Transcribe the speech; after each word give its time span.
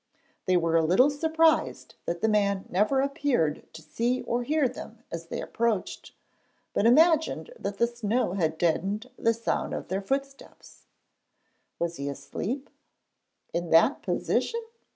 They 0.47 0.57
were 0.57 0.75
a 0.77 0.83
little 0.83 1.11
surprised 1.11 1.93
that 2.07 2.21
the 2.21 2.27
man 2.27 2.65
never 2.69 3.01
appeared 3.01 3.71
to 3.73 3.83
see 3.83 4.23
or 4.23 4.41
hear 4.41 4.67
them 4.67 5.03
as 5.11 5.27
they 5.27 5.39
approached, 5.39 6.13
but 6.73 6.87
imagined 6.87 7.53
that 7.59 7.77
the 7.77 7.85
snow 7.85 8.33
had 8.33 8.57
deadened 8.57 9.11
the 9.15 9.35
sound 9.35 9.75
of 9.75 9.89
their 9.89 10.01
footsteps. 10.01 10.87
Was 11.77 11.97
he 11.97 12.09
asleep? 12.09 12.71
In 13.53 13.69
that 13.69 14.01
position? 14.01 14.63